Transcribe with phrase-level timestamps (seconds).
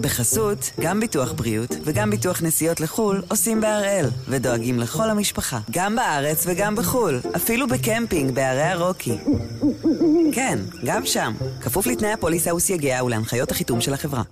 [0.00, 6.44] בחסות, גם ביטוח בריאות וגם ביטוח נסיעות לחו"ל עושים בהראל, ודואגים לכל המשפחה, גם בארץ
[6.46, 9.16] וגם בחו"ל, אפילו בקמפינג בערי הרוקי.
[10.32, 14.22] כן, גם שם, כפוף לתנאי הפוליסה וסייגיה ולהנחיות החיתום של החברה.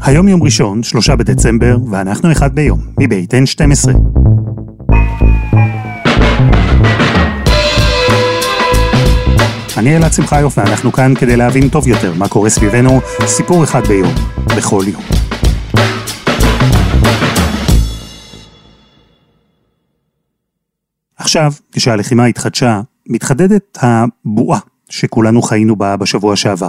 [0.00, 4.13] היום יום ראשון, שלושה בדצמבר, ואנחנו אחד ביום, מבית N12.
[9.76, 14.14] אני אלעד שמחיוף, ואנחנו כאן כדי להבין טוב יותר מה קורה סביבנו, סיפור אחד ביום,
[14.56, 15.02] בכל יום.
[21.16, 26.68] עכשיו, כשהלחימה התחדשה, מתחדדת הבועה שכולנו חיינו בה בשבוע שעבר.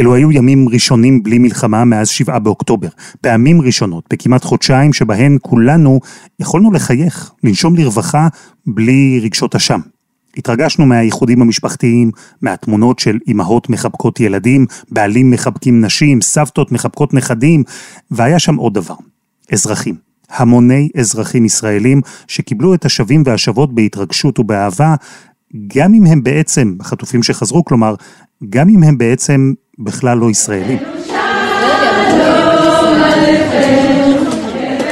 [0.00, 2.88] אלו היו ימים ראשונים בלי מלחמה מאז שבעה באוקטובר.
[3.20, 6.00] פעמים ראשונות, בכמעט חודשיים, שבהן כולנו
[6.40, 8.28] יכולנו לחייך, לנשום לרווחה,
[8.66, 9.80] בלי רגשות אשם.
[10.36, 12.10] התרגשנו מהייחודים המשפחתיים,
[12.42, 17.62] מהתמונות של אימהות מחבקות ילדים, בעלים מחבקים נשים, סבתות מחבקות נכדים,
[18.10, 18.94] והיה שם עוד דבר,
[19.52, 19.94] אזרחים.
[20.30, 24.94] המוני אזרחים ישראלים שקיבלו את השבים והשבות בהתרגשות ובאהבה,
[25.66, 27.94] גם אם הם בעצם, החטופים שחזרו, כלומר,
[28.48, 30.78] גם אם הם בעצם בכלל לא ישראלים.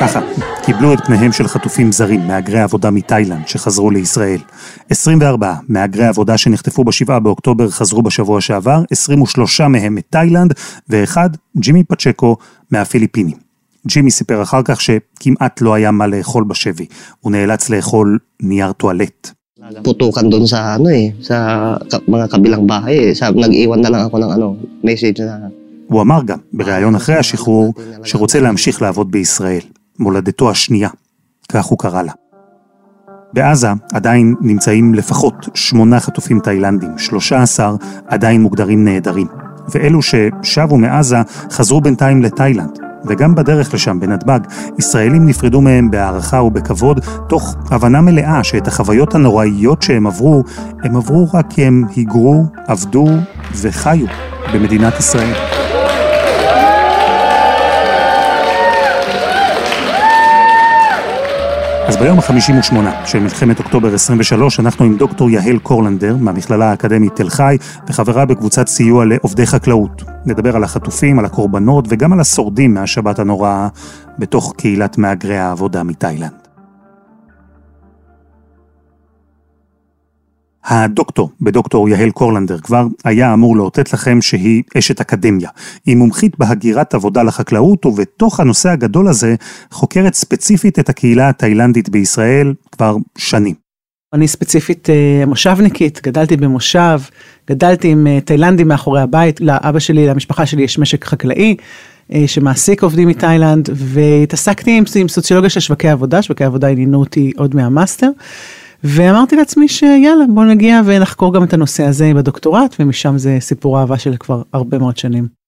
[0.01, 0.21] ככה,
[0.69, 4.39] קיבלו את פניהם של חטופים זרים, מהגרי עבודה מתאילנד, שחזרו לישראל.
[4.91, 10.53] 24 מהגרי עבודה שנחטפו ב-7 באוקטובר חזרו בשבוע שעבר, 23 מהם מתאילנד,
[10.89, 12.37] ואחד, ג'ימי פצ'קו,
[12.71, 13.37] מהפיליפינים.
[13.87, 16.87] ג'ימי סיפר אחר כך שכמעט לא היה מה לאכול בשבי,
[17.21, 19.31] הוא נאלץ לאכול נייר טואלט.
[19.85, 21.37] putukan doon sa ano eh, sa
[22.09, 23.13] mga kabilang bahay eh.
[23.13, 24.47] Sabi, nag-iwan na lang ako ng ano,
[24.87, 25.51] message na
[25.89, 29.61] הוא אמר גם, בריאיון אחרי השחרור, שרוצה להמשיך לעבוד בישראל,
[29.99, 30.89] מולדתו השנייה.
[31.53, 32.13] כך הוא קרא לה.
[33.33, 39.27] בעזה עדיין נמצאים לפחות שמונה חטופים תאילנדים, 13 עדיין מוגדרים נעדרים.
[39.75, 41.17] ואלו ששבו מעזה
[41.51, 42.79] חזרו בינתיים לתאילנד.
[43.05, 44.41] וגם בדרך לשם, בנתב"ג,
[44.79, 50.45] ישראלים נפרדו מהם בהערכה ובכבוד, תוך הבנה מלאה שאת החוויות הנוראיות שהם עברו,
[50.85, 53.07] הם עברו רק כי הם היגרו, עבדו
[53.55, 54.07] וחיו
[54.55, 55.58] במדינת ישראל.
[61.89, 67.29] אז ביום ה-58 של מלחמת אוקטובר 23, אנחנו עם דוקטור יהל קורלנדר מהמכללה האקדמית תל
[67.29, 67.57] חי,
[67.89, 70.03] וחברה בקבוצת סיוע לעובדי חקלאות.
[70.27, 73.69] נדבר על החטופים, על הקורבנות וגם על השורדים מהשבת הנוראה
[74.19, 76.48] בתוך קהילת מהגרי העבודה מתאילנד.
[80.69, 85.51] הדוקטור בדוקטור יהל קורלנדר כבר היה אמור לאותת לכם שהיא אשת אקדמיה.
[85.87, 89.35] היא מומחית בהגירת עבודה לחקלאות, ובתוך הנושא הגדול הזה
[89.71, 93.55] חוקרת ספציפית את הקהילה התאילנדית בישראל כבר שנים.
[94.13, 97.01] אני ספציפית אה, מושבניקית, גדלתי במושב,
[97.51, 101.57] גדלתי עם אה, תאילנדים מאחורי הבית, לאבא שלי, למשפחה שלי יש משק חקלאי.
[102.13, 107.33] אה, שמעסיק עובדים מתאילנד והתעסקתי עם, עם סוציולוגיה של שווקי עבודה, שווקי עבודה עניינו אותי
[107.37, 108.11] עוד מהמאסטר.
[108.85, 113.99] ואמרתי לעצמי שיאללה בוא נגיע ונחקור גם את הנושא הזה בדוקטורט ומשם זה סיפור אהבה
[113.99, 115.39] של כבר הרבה מאוד שנים.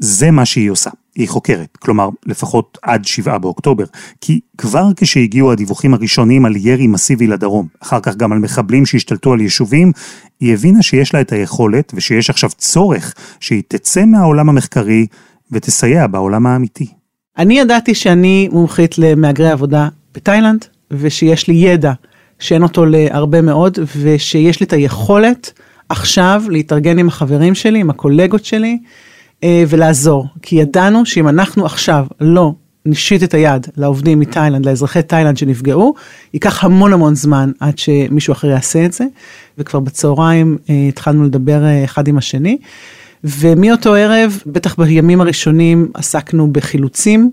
[0.00, 3.84] זה מה שהיא עושה, היא חוקרת, כלומר לפחות עד שבעה באוקטובר,
[4.20, 9.32] כי כבר כשהגיעו הדיווחים הראשונים על ירי מסיבי לדרום, אחר כך גם על מחבלים שהשתלטו
[9.32, 9.92] על יישובים,
[10.40, 15.06] היא הבינה שיש לה את היכולת ושיש עכשיו צורך שהיא תצא מהעולם המחקרי
[15.52, 16.86] ותסייע בעולם האמיתי.
[17.38, 21.92] אני ידעתי שאני מומחית למהגרי עבודה בתאילנד ושיש לי ידע
[22.38, 25.52] שאין אותו להרבה מאוד, ושיש לי את היכולת
[25.88, 28.78] עכשיו להתארגן עם החברים שלי, עם הקולגות שלי,
[29.44, 30.26] אה, ולעזור.
[30.42, 32.52] כי ידענו שאם אנחנו עכשיו לא
[32.86, 35.94] נשית את היד לעובדים מתאילנד, לאזרחי תאילנד שנפגעו,
[36.34, 39.04] ייקח המון המון זמן עד שמישהו אחר יעשה את זה.
[39.58, 42.58] וכבר בצהריים אה, התחלנו לדבר אה, אחד עם השני.
[43.24, 47.30] ומאותו ערב, בטח בימים הראשונים, עסקנו בחילוצים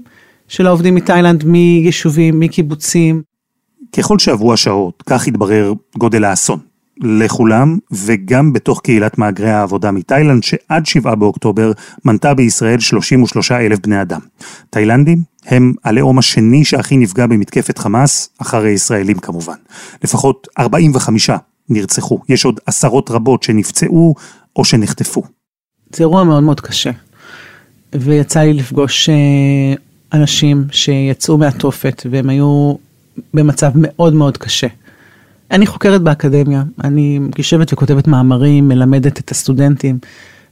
[0.47, 3.32] של העובדים מתאילנד, מיישובים, מקיבוצים.
[3.97, 6.59] ככל שעברו השעות, כך התברר גודל האסון.
[7.01, 11.71] לכולם, וגם בתוך קהילת מהגרי העבודה מתאילנד, שעד 7 באוקטובר
[12.05, 14.19] מנתה בישראל 33 אלף בני אדם.
[14.69, 19.55] תאילנדים הם הלאום השני שהכי נפגע במתקפת חמאס, אחרי ישראלים כמובן.
[20.03, 21.29] לפחות 45
[21.69, 24.15] נרצחו, יש עוד עשרות רבות שנפצעו
[24.55, 25.23] או שנחטפו.
[25.95, 26.91] זה אירוע מאוד מאוד קשה,
[27.95, 29.15] ויצא לי לפגוש אה,
[30.13, 32.73] אנשים שיצאו מהתופת והם היו
[33.33, 34.67] במצב מאוד מאוד קשה.
[35.51, 39.97] אני חוקרת באקדמיה, אני יושבת וכותבת מאמרים, מלמדת את הסטודנטים,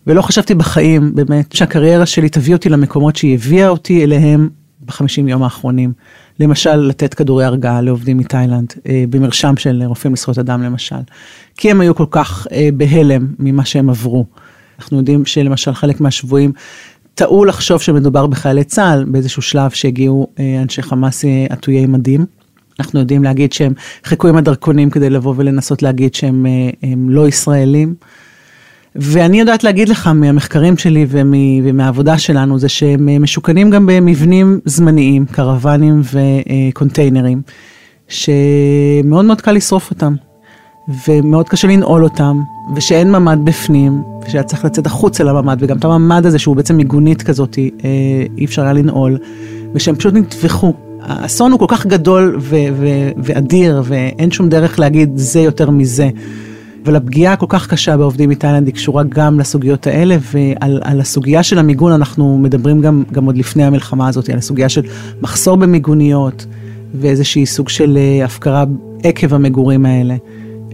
[0.07, 4.49] ולא חשבתי בחיים באמת שהקריירה שלי תביא אותי למקומות שהיא הביאה אותי אליהם
[4.85, 5.93] בחמישים יום האחרונים.
[6.39, 10.95] למשל, לתת כדורי הרגעה לעובדים מתאילנד, אה, במרשם של רופאים לזכויות אדם למשל.
[11.57, 14.25] כי הם היו כל כך אה, בהלם ממה שהם עברו.
[14.79, 16.51] אנחנו יודעים שלמשל חלק מהשבויים
[17.15, 22.25] טעו לחשוב שמדובר בחיילי צה"ל באיזשהו שלב שהגיעו אה, אנשי חמאס אה, עטויי מדים.
[22.81, 23.73] אנחנו יודעים להגיד שהם
[24.03, 27.95] חיכו עם הדרכונים כדי לבוא ולנסות להגיד שהם אה, לא ישראלים.
[28.95, 31.05] ואני יודעת להגיד לך מהמחקרים שלי
[31.63, 36.01] ומהעבודה שלנו זה שהם משוכנים גם במבנים זמניים, קרוונים
[36.71, 37.41] וקונטיינרים,
[38.07, 40.15] שמאוד מאוד קל לשרוף אותם.
[41.07, 42.41] ומאוד קשה לנעול אותם,
[42.75, 47.21] ושאין ממ"ד בפנים, ושהיה צריך לצאת החוצה לממ"ד, וגם את הממ"ד הזה שהוא בעצם מיגונית
[47.21, 49.17] כזאת, אה, אי אפשר היה לנעול,
[49.73, 50.73] ושהם פשוט נטבחו.
[51.01, 56.09] האסון הוא כל כך גדול ו- ו- ואדיר, ואין שום דרך להגיד זה יותר מזה.
[56.85, 61.59] אבל הפגיעה הכל כך קשה בעובדים מתאילנד היא קשורה גם לסוגיות האלה, ועל הסוגיה של
[61.59, 64.81] המיגון אנחנו מדברים גם, גם עוד לפני המלחמה הזאת, על הסוגיה של
[65.21, 66.45] מחסור במיגוניות,
[66.93, 68.63] ואיזשהי סוג של אה, הפקרה
[69.03, 70.15] עקב המגורים האלה.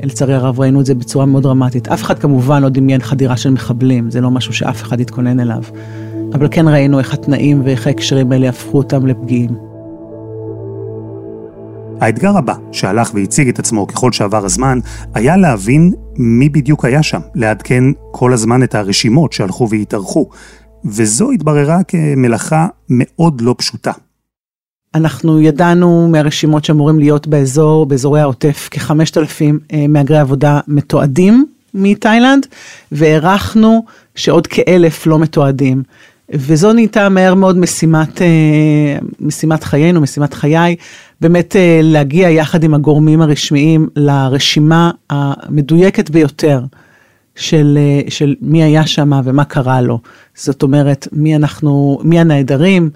[0.03, 1.87] לצערי הרב ראינו את זה בצורה מאוד דרמטית.
[1.87, 5.63] אף אחד כמובן לא דמיין חדירה של מחבלים, זה לא משהו שאף אחד התכונן אליו.
[6.33, 9.66] אבל כן ראינו איך התנאים ואיך ההקשרים האלה הפכו אותם לפגיעים.
[12.01, 14.79] האתגר הבא, שהלך והציג את עצמו ככל שעבר הזמן,
[15.13, 20.29] היה להבין מי בדיוק היה שם, לעדכן כל הזמן את הרשימות שהלכו והתארכו,
[20.85, 23.91] וזו התבררה כמלאכה מאוד לא פשוטה.
[24.95, 29.41] אנחנו ידענו מהרשימות שאמורים להיות באזור, באזורי העוטף, כ-5,000
[29.73, 32.45] אה, מהגרי עבודה מתועדים מתאילנד,
[32.91, 33.85] והערכנו
[34.15, 35.83] שעוד כאלף לא מתועדים.
[36.33, 40.75] וזו נהייתה מהר מאוד משימת, אה, משימת חיינו, משימת חיי,
[41.21, 46.61] באמת אה, להגיע יחד עם הגורמים הרשמיים לרשימה המדויקת ביותר
[47.35, 47.77] של,
[48.09, 49.99] של מי היה שם ומה קרה לו.
[50.35, 52.89] זאת אומרת, מי אנחנו, מי הנעדרים,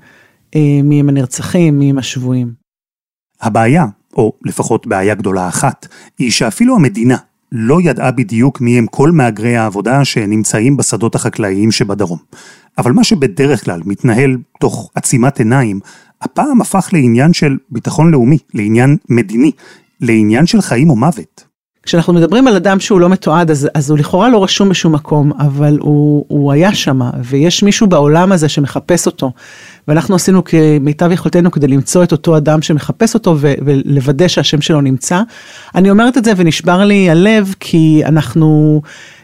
[0.55, 2.53] אה, מי הם הנרצחים, מי הם השבויים.
[3.41, 5.87] הבעיה, או לפחות בעיה גדולה אחת,
[6.19, 7.17] היא שאפילו המדינה
[7.51, 12.17] לא ידעה בדיוק מי הם כל מהגרי העבודה שנמצאים בשדות החקלאיים שבדרום.
[12.77, 15.79] אבל מה שבדרך כלל מתנהל תוך עצימת עיניים,
[16.21, 19.51] הפעם הפך לעניין של ביטחון לאומי, לעניין מדיני,
[20.01, 21.51] לעניין של חיים או מוות.
[21.83, 25.31] כשאנחנו מדברים על אדם שהוא לא מתועד, אז, אז הוא לכאורה לא רשום בשום מקום,
[25.39, 29.31] אבל הוא, הוא היה שם, ויש מישהו בעולם הזה שמחפש אותו.
[29.87, 34.81] ואנחנו עשינו כמיטב יכולתנו כדי למצוא את אותו אדם שמחפש אותו ו- ולוודא שהשם שלו
[34.81, 35.21] נמצא.
[35.75, 38.81] אני אומרת את זה ונשבר לי הלב, כי אנחנו...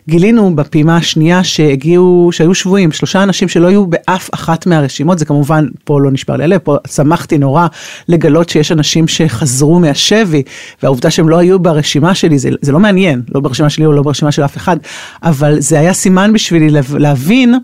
[0.09, 5.65] גילינו בפעימה השנייה שהגיעו, שהיו שבויים, שלושה אנשים שלא היו באף אחת מהרשימות, זה כמובן,
[5.83, 7.67] פה לא נשבר לי הלב, פה שמחתי נורא
[8.07, 10.43] לגלות שיש אנשים שחזרו מהשבי,
[10.83, 14.01] והעובדה שהם לא היו ברשימה שלי, זה, זה לא מעניין, לא ברשימה שלי או לא
[14.01, 14.77] ברשימה של אף אחד,
[15.23, 16.67] אבל זה היה סימן בשבילי
[16.97, 17.55] להבין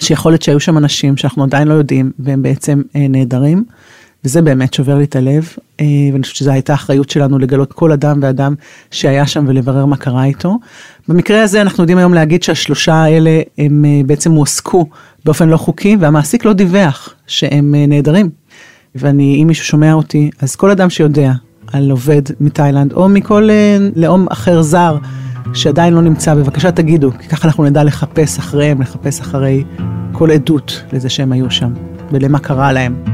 [0.00, 3.06] שיכול להיות שהיו שם אנשים שאנחנו עדיין לא יודעים, והם בעצם אה.
[4.24, 5.48] וזה באמת שובר לי את הלב,
[5.80, 8.54] אה, ואני חושבת שזו הייתה אחריות שלנו לגלות כל אדם ואדם
[8.90, 10.58] שהיה שם ולברר מה קרה איתו.
[11.08, 14.86] במקרה הזה אנחנו יודעים היום להגיד שהשלושה האלה הם אה, בעצם הועסקו
[15.24, 18.30] באופן לא חוקי, והמעסיק לא דיווח שהם אה, נעדרים.
[18.94, 21.32] ואני, אם מישהו שומע אותי, אז כל אדם שיודע
[21.72, 23.48] על עובד מתאילנד או מכל
[23.96, 24.96] לאום אחר זר
[25.54, 29.64] שעדיין לא נמצא, בבקשה תגידו, כי ככה אנחנו נדע לחפש אחריהם, לחפש אחרי
[30.12, 31.72] כל עדות לזה שהם היו שם
[32.12, 33.13] ולמה קרה להם.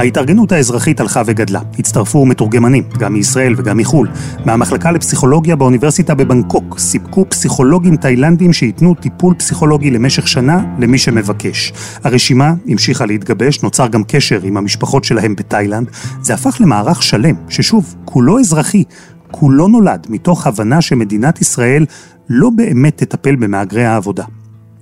[0.00, 1.60] ההתארגנות האזרחית הלכה וגדלה.
[1.78, 4.08] הצטרפו מתורגמנים, גם מישראל וגם מחו"ל.
[4.44, 11.72] מהמחלקה לפסיכולוגיה באוניברסיטה בבנקוק סיפקו פסיכולוגים תאילנדים שייתנו טיפול פסיכולוגי למשך שנה למי שמבקש.
[12.04, 15.90] הרשימה המשיכה להתגבש, נוצר גם קשר עם המשפחות שלהם בתאילנד.
[16.22, 18.84] זה הפך למערך שלם, ששוב, כולו אזרחי,
[19.30, 21.86] כולו נולד מתוך הבנה שמדינת ישראל
[22.28, 24.24] לא באמת תטפל במהגרי העבודה.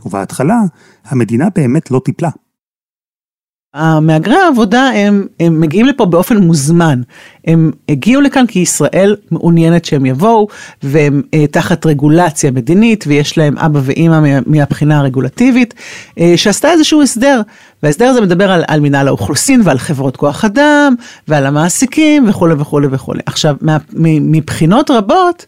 [0.06, 0.60] ובהתחלה,
[1.08, 2.30] המדינה באמת לא טיפלה.
[3.74, 7.02] המהגרי העבודה הם, הם מגיעים לפה באופן מוזמן.
[7.46, 10.48] הם הגיעו לכאן כי ישראל מעוניינת שהם יבואו,
[10.82, 15.74] והם אה, תחת רגולציה מדינית, ויש להם אבא ואימא מהבחינה הרגולטיבית,
[16.18, 17.40] אה, שעשתה איזשהו הסדר.
[17.82, 20.94] וההסדר הזה מדבר על, על מנהל האוכלוסין ועל חברות כוח אדם,
[21.28, 23.20] ועל המעסיקים וכולי וכולי וכולי.
[23.26, 23.56] עכשיו,
[23.92, 25.46] מבחינות רבות,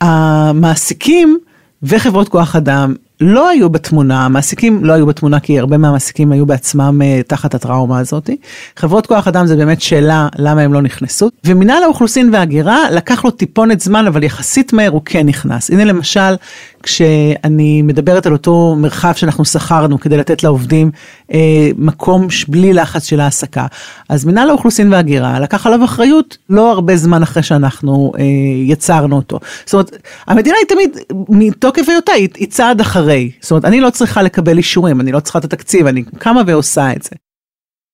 [0.00, 1.38] המעסיקים
[1.82, 7.00] וחברות כוח אדם לא היו בתמונה, המעסיקים לא היו בתמונה כי הרבה מהמעסיקים היו בעצמם
[7.00, 8.30] uh, תחת הטראומה הזאת.
[8.76, 11.30] חברות כוח אדם זה באמת שאלה למה הם לא נכנסו.
[11.44, 15.70] ומנהל האוכלוסין וההגירה לקח לו טיפונת זמן אבל יחסית מהר הוא כן נכנס.
[15.70, 16.34] הנה למשל
[16.82, 20.90] כשאני מדברת על אותו מרחב שאנחנו שכרנו כדי לתת לעובדים
[21.32, 23.66] אה, מקום בלי לחץ של העסקה.
[24.08, 28.24] אז מנהל האוכלוסין וההגירה לקח עליו אחריות לא הרבה זמן אחרי שאנחנו אה,
[28.64, 29.40] יצרנו אותו.
[29.64, 29.96] זאת אומרת,
[30.26, 30.96] המדינה היא תמיד,
[31.28, 33.30] מתוקף היותה, היא, היא צעד אחרי.
[33.40, 36.92] זאת אומרת, אני לא צריכה לקבל אישורים, אני לא צריכה את התקציב, אני קמה ועושה
[36.92, 37.10] את זה.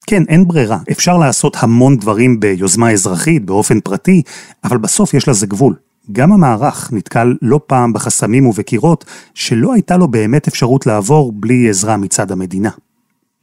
[0.07, 0.79] כן, אין ברירה.
[0.91, 4.23] אפשר לעשות המון דברים ביוזמה אזרחית, באופן פרטי,
[4.65, 5.75] אבל בסוף יש לזה גבול.
[6.13, 11.97] גם המערך נתקל לא פעם בחסמים ובקירות שלא הייתה לו באמת אפשרות לעבור בלי עזרה
[11.97, 12.71] מצד המדינה.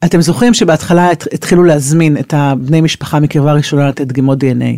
[0.06, 4.78] אתם זוכרים שבהתחלה התחילו להזמין את הבני משפחה מקרבה ראשונה לתת דגימות DNA.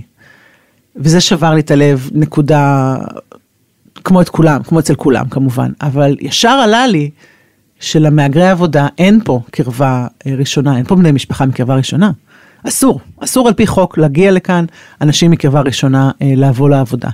[0.95, 2.95] וזה שבר לי את הלב, נקודה,
[4.03, 7.09] כמו את כולם, כמו אצל כולם כמובן, אבל ישר עלה לי
[7.79, 12.11] שלמהגרי עבודה אין פה קרבה אה, ראשונה, אין פה בני משפחה מקרבה ראשונה.
[12.67, 14.65] אסור, אסור על פי חוק להגיע לכאן
[15.01, 17.09] אנשים מקרבה ראשונה אה, לבוא לעבודה.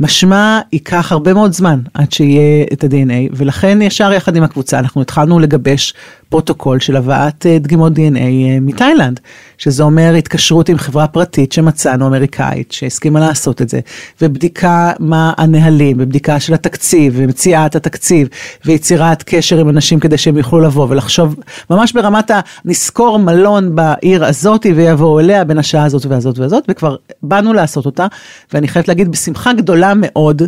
[0.00, 5.02] משמע ייקח הרבה מאוד זמן עד שיהיה את ה-DNA, ולכן ישר יחד עם הקבוצה אנחנו
[5.02, 5.94] התחלנו לגבש
[6.28, 9.20] פרוטוקול של הבאת אה, דגימות DNA אה, מתאילנד,
[9.58, 13.80] שזה אומר התקשרות עם חברה פרטית שמצאנו, אמריקאית, שהסכימה לעשות את זה,
[14.20, 18.28] ובדיקה מה הנהלים, ובדיקה של התקציב, ומציאת התקציב,
[18.64, 21.36] ויצירת קשר עם אנשים כדי שהם יוכלו לבוא ולחשוב,
[21.70, 22.30] ממש ברמת
[22.64, 28.06] הנזכור מלון בעיר הזאתי ויבואו אליה בין השעה הזאת והזאת והזאת, וכבר באנו לעשות אותה,
[28.52, 30.42] ואני חייבת להגיד בשמחה גדולה מאוד,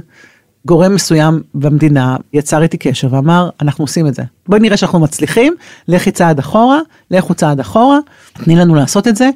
[0.67, 4.23] גורם מסוים במדינה יצר איתי קשר ואמר, אנחנו עושים את זה.
[4.49, 5.55] בואי נראה שאנחנו מצליחים,
[5.89, 6.79] לכי צעד אחורה,
[7.11, 7.99] לכו צעד אחורה,
[8.33, 9.31] תני לנו לעשות את זה.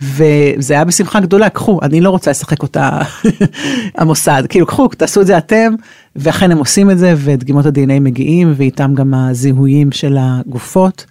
[0.00, 3.00] וזה היה בשמחה גדולה, קחו, אני לא רוצה לשחק אותה
[3.98, 5.74] המוסד, כאילו קחו, תעשו את זה אתם,
[6.16, 11.06] ואכן הם עושים את זה, ודגימות ה-DNA מגיעים, ואיתם גם הזיהויים של הגופות.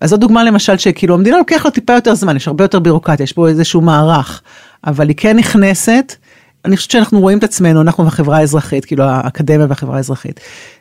[0.00, 3.24] אז זו דוגמה למשל שכאילו המדינה לוקח לה טיפה יותר זמן, יש הרבה יותר בירוקרטיה,
[3.24, 4.42] יש פה איזשהו מערך,
[4.86, 6.14] אבל היא כן נכנסת
[6.64, 10.40] אני חושבת שאנחנו רואים את עצמנו, אנחנו והחברה האזרחית, כאילו האקדמיה והחברה האזרחית,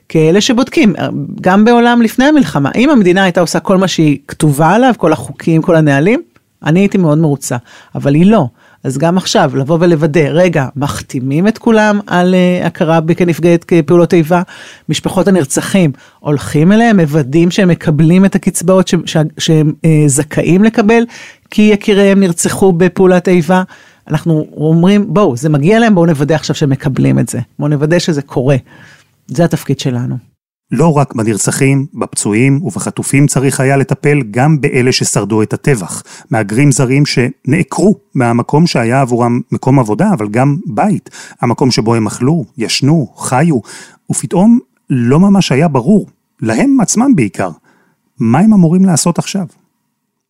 [0.09, 0.93] כאלה שבודקים,
[1.41, 5.61] גם בעולם לפני המלחמה, אם המדינה הייתה עושה כל מה שהיא כתובה עליו, כל החוקים,
[5.61, 6.21] כל הנהלים,
[6.65, 7.57] אני הייתי מאוד מרוצה,
[7.95, 8.47] אבל היא לא.
[8.83, 14.41] אז גם עכשיו, לבוא ולוודא, רגע, מחתימים את כולם על uh, הכרה כנפגעת פעולות איבה,
[14.89, 21.03] משפחות הנרצחים הולכים אליהם, מוודאים שהם מקבלים את הקצבאות ש- ש- שהם uh, זכאים לקבל,
[21.51, 23.63] כי יקיריהם נרצחו בפעולת איבה.
[24.07, 27.39] אנחנו אומרים, בואו, זה מגיע להם, בואו נוודא עכשיו שהם מקבלים את זה.
[27.59, 28.55] בואו נוודא שזה קורה.
[29.27, 30.33] זה התפקיד שלנו.
[30.71, 36.03] לא רק בנרצחים, בפצועים ובחטופים צריך היה לטפל גם באלה ששרדו את הטבח.
[36.31, 41.09] מהגרים זרים שנעקרו מהמקום שהיה עבורם מקום עבודה, אבל גם בית.
[41.41, 43.59] המקום שבו הם אכלו, ישנו, חיו,
[44.11, 46.07] ופתאום לא ממש היה ברור,
[46.41, 47.49] להם עצמם בעיקר,
[48.19, 49.45] מה הם אמורים לעשות עכשיו.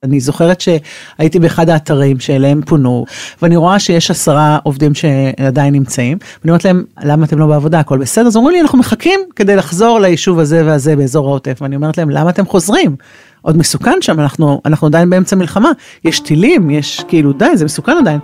[0.03, 3.05] אני זוכרת שהייתי באחד האתרים שאליהם פונו,
[3.41, 7.97] ואני רואה שיש עשרה עובדים שעדיין נמצאים, ואני אומרת להם, למה אתם לא בעבודה, הכל
[7.97, 8.27] בסדר?
[8.27, 12.09] אז אומרים לי, אנחנו מחכים כדי לחזור ליישוב הזה והזה באזור העוטף, ואני אומרת להם,
[12.09, 12.95] למה אתם חוזרים?
[13.41, 15.71] עוד מסוכן שם, אנחנו, אנחנו עדיין באמצע מלחמה,
[16.05, 18.19] יש טילים, יש כאילו, די, זה מסוכן עדיין.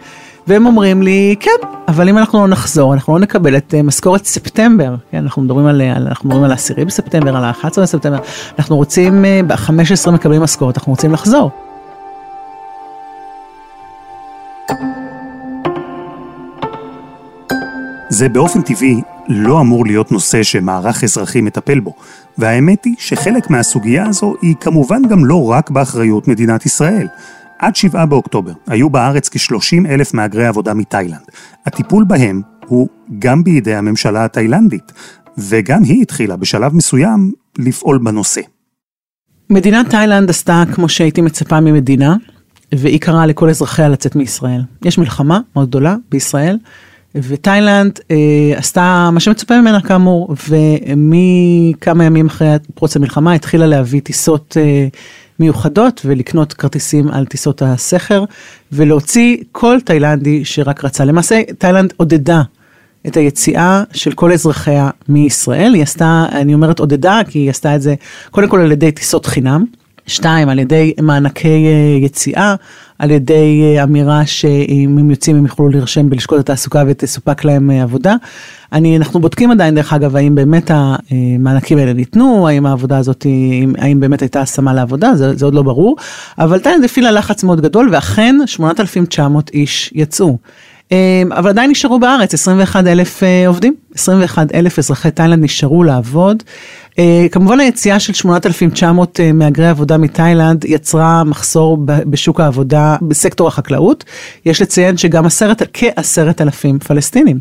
[0.47, 4.25] והם אומרים לי, כן, אבל אם אנחנו לא נחזור, אנחנו לא נקבל את uh, משכורת
[4.25, 8.17] ספטמבר, כן, אנחנו מדברים על, אנחנו מדברים על העשירי בספטמבר, על ה-11 בספטמבר,
[8.59, 11.68] אנחנו רוצים, uh, ב-15 מקבלים משכורת, אנחנו רוצים לחזור.
[18.09, 21.93] זה באופן טבעי לא אמור להיות נושא שמערך אזרחי מטפל בו,
[22.37, 27.07] והאמת היא שחלק מהסוגיה הזו היא כמובן גם לא רק באחריות מדינת ישראל.
[27.59, 31.25] עד שבעה באוקטובר היו בארץ כ-30 אלף מהגרי עבודה מתאילנד.
[31.65, 32.87] הטיפול בהם הוא
[33.19, 34.91] גם בידי הממשלה התאילנדית,
[35.37, 38.41] וגם היא התחילה בשלב מסוים לפעול בנושא.
[39.49, 42.15] מדינת תאילנד עשתה כמו שהייתי מצפה ממדינה,
[42.71, 44.61] והיא קראה לכל אזרחיה לצאת מישראל.
[44.85, 46.57] יש מלחמה מאוד גדולה בישראל,
[47.15, 48.17] ותאילנד אה,
[48.55, 54.87] עשתה מה שמצופה ממנה כאמור, ומכמה ימים אחרי פרוץ המלחמה התחילה להביא טיסות אה,
[55.39, 58.23] מיוחדות ולקנות כרטיסים על טיסות הסכר,
[58.71, 61.05] ולהוציא כל תאילנדי שרק רצה.
[61.05, 62.41] למעשה תאילנד עודדה
[63.07, 65.73] את היציאה של כל אזרחיה מישראל.
[65.73, 67.95] היא עשתה, אני אומרת עודדה, כי היא עשתה את זה
[68.31, 69.65] קודם כל על ידי טיסות חינם.
[70.09, 72.55] שתיים, על ידי מענקי אה, יציאה,
[72.99, 77.83] על ידי אה, אמירה שאם הם יוצאים הם יוכלו להירשם בלשכות התעסוקה ותסופק להם אה,
[77.83, 78.15] עבודה.
[78.73, 83.25] אני, אנחנו בודקים עדיין דרך אגב האם באמת המענקים האלה ניתנו, האם העבודה הזאת,
[83.77, 85.95] האם באמת הייתה השמה לעבודה, זה, זה עוד לא ברור,
[86.37, 90.37] אבל תאילנד הפעילה לחץ מאוד גדול ואכן 8,900 איש יצאו.
[91.31, 96.43] אבל עדיין נשארו בארץ 21 אלף עובדים, 21 אלף אזרחי תאילנד נשארו לעבוד.
[96.99, 104.03] אה, כמובן היציאה של 8,900 אה, מהגרי עבודה מתאילנד יצרה מחסור בשוק העבודה בסקטור החקלאות.
[104.45, 105.25] יש לציין שגם
[105.73, 107.39] כעשרת אלפים פלסטינים.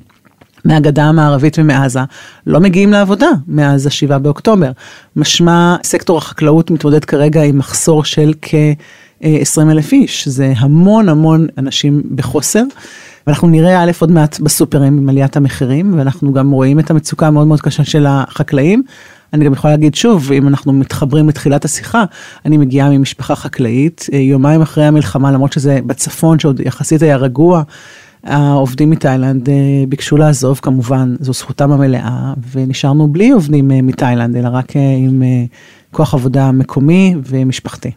[0.64, 2.00] מהגדה המערבית ומעזה
[2.46, 4.70] לא מגיעים לעבודה מאז השבעה באוקטובר.
[5.16, 12.02] משמע סקטור החקלאות מתמודד כרגע עם מחסור של כ-20 אלף איש, זה המון המון אנשים
[12.14, 12.62] בחוסר.
[13.28, 17.46] ואנחנו נראה א' עוד מעט בסופרים עם עליית המחירים, ואנחנו גם רואים את המצוקה המאוד
[17.46, 18.82] מאוד קשה של החקלאים.
[19.32, 22.04] אני גם יכולה להגיד שוב, אם אנחנו מתחברים לתחילת השיחה,
[22.44, 27.62] אני מגיעה ממשפחה חקלאית, אה, יומיים אחרי המלחמה, למרות שזה בצפון, שעוד יחסית היה רגוע,
[28.24, 29.48] העובדים מתאילנד
[29.88, 35.22] ביקשו לעזוב, כמובן, זו זכותם המלאה, ונשארנו בלי עובדים מתאילנד, אלא רק עם
[35.90, 37.90] כוח עבודה מקומי ומשפחתי.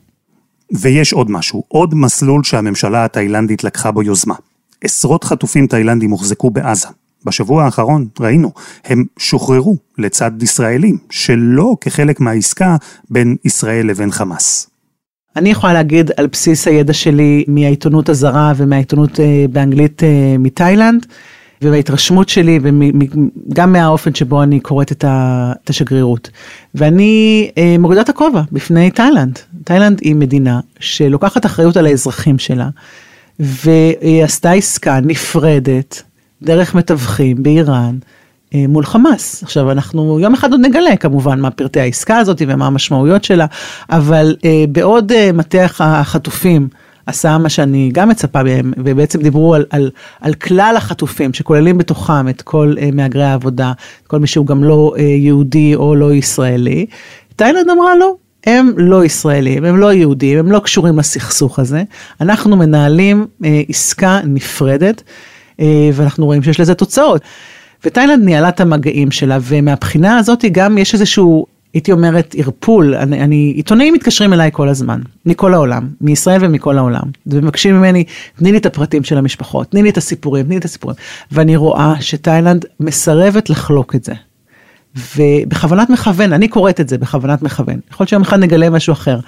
[0.79, 4.35] ויש עוד משהו, עוד מסלול שהממשלה התאילנדית לקחה בו יוזמה.
[4.83, 6.87] עשרות חטופים תאילנדים הוחזקו בעזה.
[7.25, 8.51] בשבוע האחרון ראינו,
[8.85, 12.75] הם שוחררו לצד ישראלים, שלא כחלק מהעסקה
[13.09, 14.67] בין ישראל לבין חמאס.
[15.35, 21.05] אני יכולה להגיד על בסיס הידע שלי מהעיתונות הזרה ומהעיתונות אה, באנגלית אה, מתאילנד,
[21.61, 22.59] ובהתרשמות שלי
[23.49, 26.29] וגם מהאופן שבו אני קוראת את השגרירות.
[26.75, 29.39] ואני אה, מורידה את הכובע בפני תאילנד.
[29.63, 32.69] תאילנד היא מדינה שלוקחת אחריות על האזרחים שלה,
[33.41, 36.01] והיא עשתה עסקה נפרדת
[36.41, 37.97] דרך מתווכים באיראן.
[38.55, 39.43] אה, מול חמאס.
[39.43, 43.45] עכשיו אנחנו יום אחד עוד נגלה כמובן מה פרטי העסקה הזאת ומה המשמעויות שלה,
[43.89, 46.67] אבל אה, בעוד אה, מטח החטופים
[47.05, 52.29] עשה מה שאני גם מצפה מהם, ובעצם דיברו על, על, על כלל החטופים שכוללים בתוכם
[52.29, 53.71] את כל אה, מהגרי העבודה,
[54.07, 56.85] כל מי שהוא גם לא אה, יהודי או לא ישראלי.
[57.35, 61.83] תאילנד אמרה לא, הם לא ישראלים, הם לא יהודים, הם לא קשורים לסכסוך הזה.
[62.21, 65.03] אנחנו מנהלים אה, עסקה נפרדת,
[65.59, 67.21] אה, ואנחנו רואים שיש לזה תוצאות.
[67.85, 73.53] ותאילנד ניהלה את המגעים שלה, ומהבחינה הזאת גם יש איזשהו הייתי אומרת ערפול, אני, אני,
[73.55, 78.03] עיתונאים מתקשרים אליי כל הזמן, מכל העולם, מישראל ומכל העולם, ומבקשים ממני,
[78.37, 80.97] תני לי את הפרטים של המשפחות, תני לי את הסיפורים, תני לי את הסיפורים,
[81.31, 84.13] ואני רואה שתאילנד מסרבת לחלוק את זה.
[84.95, 89.19] ובכוונת מכוון, אני קוראת את זה בכוונת מכוון, יכול להיות שיום אחד נגלה משהו אחר.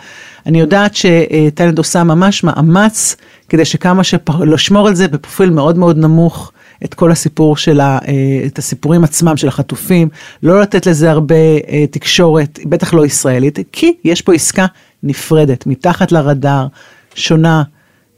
[0.45, 3.15] אני יודעת שתאילנד עושה ממש מאמץ
[3.49, 4.01] כדי שכמה
[4.45, 6.51] לשמור על זה בפרופיל מאוד מאוד נמוך.
[6.85, 10.09] את כל הסיפור של ה, אה, את הסיפורים עצמם של החטופים,
[10.43, 14.65] לא לתת לזה הרבה אה, תקשורת, בטח לא ישראלית, כי יש פה עסקה
[15.03, 16.67] נפרדת, מתחת לרדאר,
[17.15, 17.63] שונה,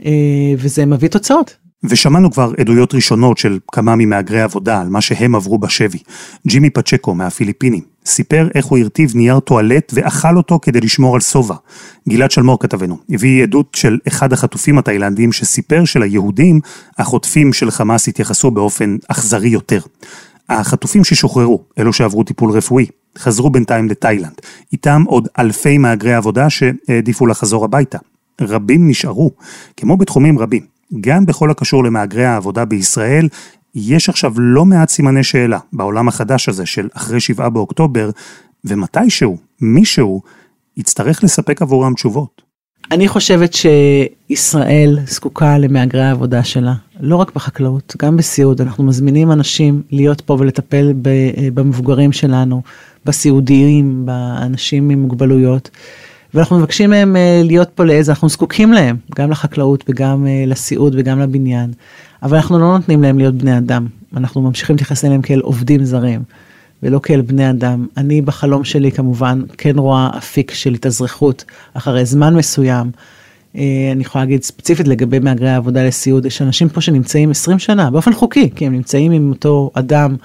[0.05, 0.11] אה,
[0.57, 1.64] וזה מביא תוצאות.
[1.89, 5.99] ושמענו כבר עדויות ראשונות של כמה ממהגרי עבודה על מה שהם עברו בשבי.
[6.47, 11.55] ג'ימי פצ'קו מהפיליפינים סיפר איך הוא הרטיב נייר טואלט ואכל אותו כדי לשמור על שובע.
[12.09, 16.59] גלעד שלמור כתבנו הביא עדות של אחד החטופים התאילנדים שסיפר שליהודים
[16.97, 19.79] החוטפים של חמאס התייחסו באופן אכזרי יותר.
[20.49, 22.85] החטופים ששוחררו, אלו שעברו טיפול רפואי,
[23.17, 24.41] חזרו בינתיים לתאילנד.
[24.73, 27.97] איתם עוד אלפי מהגרי עבודה שהעדיפו לחזור הביתה.
[28.41, 29.31] רבים נשארו,
[29.77, 30.74] כמו בתחומים רבים.
[31.01, 33.27] גם בכל הקשור למהגרי העבודה בישראל,
[33.75, 38.09] יש עכשיו לא מעט סימני שאלה בעולם החדש הזה של אחרי שבעה באוקטובר,
[38.65, 40.21] ומתישהו, מישהו,
[40.77, 42.41] יצטרך לספק עבורם תשובות.
[42.91, 48.61] אני חושבת שישראל זקוקה למהגרי העבודה שלה, לא רק בחקלאות, גם בסיעוד.
[48.61, 50.93] אנחנו מזמינים אנשים להיות פה ולטפל
[51.53, 52.61] במבוגרים שלנו,
[53.05, 55.69] בסיעודיים, באנשים עם מוגבלויות.
[56.35, 60.95] ואנחנו מבקשים מהם אה, להיות פה לאיזה, אנחנו זקוקים להם, גם לחקלאות וגם אה, לסיעוד
[60.97, 61.71] וגם לבניין,
[62.23, 66.23] אבל אנחנו לא נותנים להם להיות בני אדם, אנחנו ממשיכים להתייחס אליהם כאל עובדים זרים,
[66.83, 67.87] ולא כאל בני אדם.
[67.97, 72.91] אני בחלום שלי כמובן כן רואה אפיק של התאזרחות אחרי זמן מסוים.
[73.55, 77.91] אה, אני יכולה להגיד ספציפית לגבי מהגרי העבודה לסיעוד, יש אנשים פה שנמצאים 20 שנה
[77.91, 80.15] באופן חוקי, כי הם נמצאים עם אותו אדם.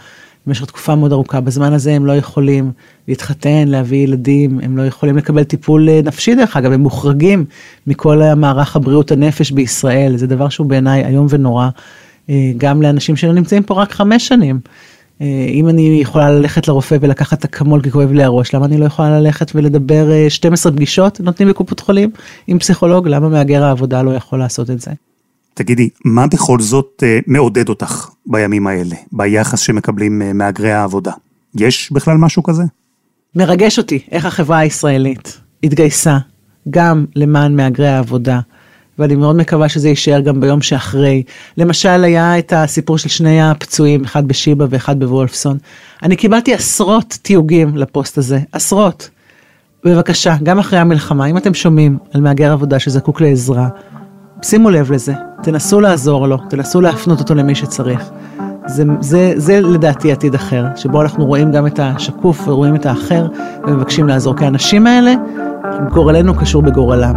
[0.46, 1.40] במשך תקופה מאוד ארוכה.
[1.40, 2.72] בזמן הזה הם לא יכולים
[3.08, 7.44] להתחתן, להביא ילדים, הם לא יכולים לקבל טיפול אה, נפשי דרך אגב, הם מוחרגים
[7.86, 11.68] מכל המערך הבריאות הנפש בישראל, זה דבר שהוא בעיניי איום ונורא,
[12.30, 14.60] אה, גם לאנשים שלא נמצאים פה רק חמש שנים.
[15.20, 18.84] אה, אם אני יכולה ללכת לרופא ולקחת אקמול כי כואב לי הראש, למה אני לא
[18.84, 22.10] יכולה ללכת ולדבר 12 פגישות נותנים בקופות חולים
[22.46, 23.08] עם פסיכולוג?
[23.08, 24.90] למה מהגר העבודה לא יכול לעשות את זה?
[25.60, 31.12] תגידי, מה בכל זאת אה, מעודד אותך בימים האלה, ביחס שמקבלים אה, מהגרי העבודה?
[31.54, 32.62] יש בכלל משהו כזה?
[33.34, 36.18] מרגש אותי איך החברה הישראלית התגייסה
[36.70, 38.40] גם למען מהגרי העבודה,
[38.98, 41.22] ואני מאוד מקווה שזה יישאר גם ביום שאחרי.
[41.56, 45.58] למשל, היה את הסיפור של שני הפצועים, אחד בשיבא ואחד בוולפסון.
[46.02, 49.10] אני קיבלתי עשרות תיוגים לפוסט הזה, עשרות.
[49.84, 53.68] בבקשה, גם אחרי המלחמה, אם אתם שומעים על מהגר עבודה שזקוק לעזרה,
[54.42, 58.10] שימו לב לזה, תנסו לעזור לו, תנסו להפנות אותו למי שצריך.
[58.66, 63.26] זה, זה, זה לדעתי עתיד אחר, שבו אנחנו רואים גם את השקוף ורואים את האחר
[63.64, 65.14] ומבקשים לעזור, כי האנשים האלה,
[65.92, 67.14] גורלנו קשור בגורלם.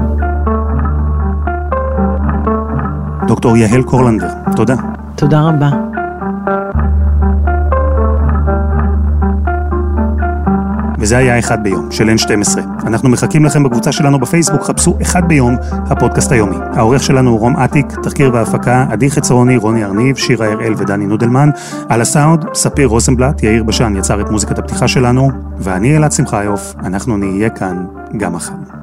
[3.28, 4.76] דוקטור יהל קורלנדר, תודה.
[5.16, 5.93] תודה רבה.
[11.04, 12.60] וזה היה אחד ביום, של N12.
[12.88, 16.56] אנחנו מחכים לכם בקבוצה שלנו בפייסבוק, חפשו אחד ביום, הפודקאסט היומי.
[16.74, 21.50] העורך שלנו הוא רום אטיק, תחקיר והפקה, עדי חצרוני, רוני ארניב, שירה הראל ודני נודלמן.
[21.90, 27.18] על הסאונד, ספיר רוזנבלט, יאיר בשן יצר את מוזיקת הפתיחה שלנו, ואני אלעד שמחיוף, אנחנו
[27.18, 27.86] נהיה כאן
[28.18, 28.83] גם מחר.